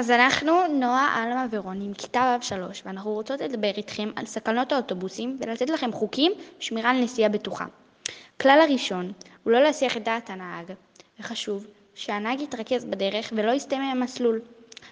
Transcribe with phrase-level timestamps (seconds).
[0.00, 4.72] אז אנחנו נועה, עלמה ורוני עם כיתה ו' שלוש, ואנחנו רוצות לדבר איתכם על סכנות
[4.72, 7.64] האוטובוסים ולתת לכם חוקים שמירה על נסיעה בטוחה.
[8.36, 9.12] הכלל הראשון
[9.44, 10.72] הוא לא להסיח את דעת הנהג,
[11.20, 14.40] וחשוב שהנהג יתרכז בדרך ולא יסטה מהמסלול.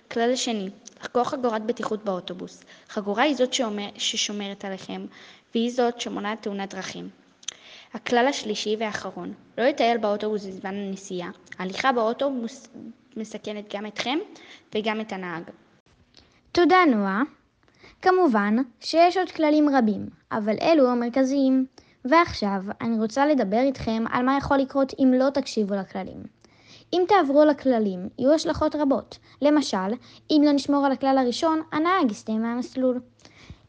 [0.07, 2.65] הכלל השני, לחגור חגורת בטיחות באוטובוס.
[2.89, 5.07] חגורה היא זאת שאומר, ששומרת עליכם,
[5.55, 7.09] והיא זאת שמונעת תאונת דרכים.
[7.95, 11.31] הכלל השלישי והאחרון, לא לטייל באוטובוס בזמן הנסיעה.
[11.59, 12.69] ההליכה באוטובוס
[13.17, 14.19] מסכנת גם אתכם
[14.75, 15.43] וגם את הנהג.
[16.53, 17.23] תודה נועה.
[18.03, 21.67] כמובן שיש עוד כללים רבים, אבל אלו המרכזיים.
[22.05, 26.23] ועכשיו אני רוצה לדבר איתכם על מה יכול לקרות אם לא תקשיבו לכללים.
[26.93, 29.19] אם תעברו לכללים, יהיו השלכות רבות.
[29.43, 29.93] למשל,
[30.31, 33.01] אם לא נשמור על הכלל הראשון, הנהג יסטה מהמסלול.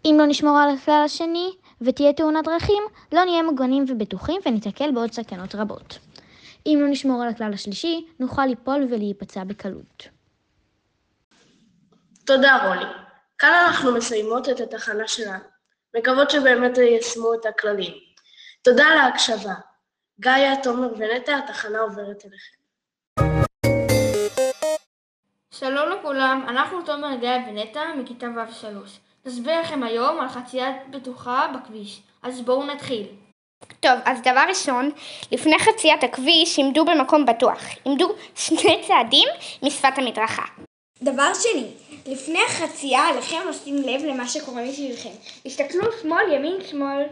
[0.06, 1.50] אם לא נשמור על הכלל השני
[1.82, 6.00] ותהיה תאונת דרכים, לא נהיה מוגנים ובטוחים וניתקל בעוד סכנות רבות.
[6.66, 10.08] אם לא נשמור על הכלל השלישי, נוכל ליפול ולהיפצע בקלות.
[12.26, 12.86] תודה רולי.
[13.38, 15.44] כאן אנחנו מסיימות את התחנה שלנו.
[15.98, 17.94] מקוות שבאמת יישמו את הכללים.
[18.62, 19.54] תודה על ההקשבה.
[20.20, 22.60] גאיה, תומר ונטע, התחנה עוברת אליכם.
[25.52, 28.66] שלום לכולם, אנחנו תומר גיא ונטע מכיתה ו'3.
[29.26, 33.08] נסביר לכם היום על חציית בטוחה בכביש, אז בואו נתחיל.
[33.80, 34.92] טוב, אז דבר ראשון,
[35.32, 37.64] לפני חציית הכביש עמדו במקום בטוח.
[37.86, 39.28] עמדו שני צעדים
[39.64, 40.44] משפת המדרכה.
[41.02, 41.68] דבר שני,
[42.06, 45.10] לפני החצייה עליכם לשים לב למה שקורה מסביבכם.
[45.46, 47.04] הסתכלו שמאל, ימין, שמאל.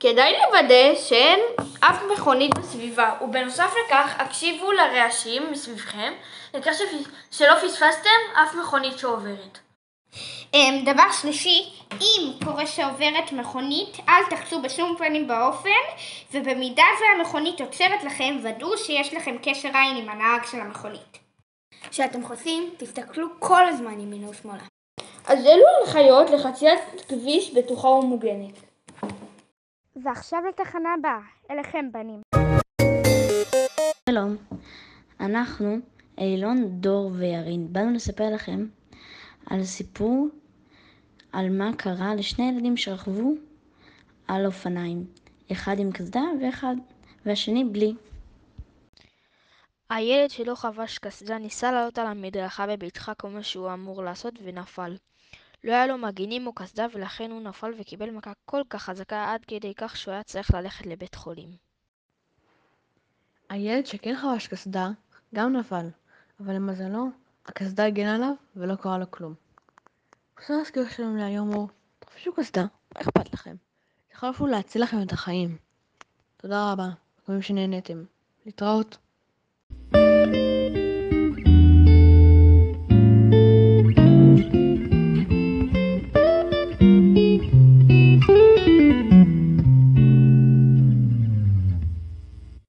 [0.00, 1.40] כדאי לוודא שאין
[1.80, 6.12] אף מכונית בסביבה, ובנוסף לכך הקשיבו לרעשים מסביבכם,
[6.54, 6.72] לכך
[7.30, 9.58] שלא פספסתם אף מכונית שעוברת.
[10.54, 15.80] אמ, דבר שלישי, אם קורה שעוברת מכונית, אל תחצו בשום פנים באופן,
[16.32, 21.18] ובמידה והמכונית עוצרת לכם, ודאו שיש לכם קשר עין עם הנהג של המכונית.
[21.90, 24.62] כשאתם חוצים, תסתכלו כל הזמן ימינה ושמאלה.
[25.26, 28.54] אז אלו הנחיות לחציית כביש בטוחה ומוגנת.
[29.96, 32.20] ועכשיו לתחנה הבאה, אליכם בנים.
[34.08, 34.36] שלום,
[35.20, 35.78] אנחנו
[36.18, 37.72] אילון, דור וירין.
[37.72, 38.66] באנו לספר לכם
[39.46, 40.28] על סיפור
[41.32, 43.34] על מה קרה לשני ילדים שרכבו
[44.28, 45.06] על אופניים.
[45.52, 46.76] אחד עם קסדה ואחד,
[47.26, 47.94] והשני בלי.
[49.90, 54.96] הילד שלא חבש קסדה ניסה לעלות על המדרכה בבטחה כמו שהוא אמור לעשות ונפל.
[55.64, 59.44] לא היה לו מגינים או קסדה ולכן הוא נפל וקיבל מכה כל כך חזקה עד
[59.44, 61.48] כדי כך שהוא היה צריך ללכת לבית חולים.
[63.48, 64.90] הילד שכן חבש קסדה
[65.34, 65.86] גם נפל,
[66.40, 67.08] אבל למזלו
[67.46, 69.34] הקסדה הגנה עליו ולא קרה לו כלום.
[70.40, 71.68] מוסר הסקירה שלנו להיום הוא
[71.98, 73.56] תחפשו קסדה, מה אכפת לכם?
[74.08, 75.56] זה יכול אפילו להציל לכם את החיים.
[76.36, 76.88] תודה רבה,
[77.22, 78.04] מקווים שנהנתם.
[78.46, 78.96] להתראות.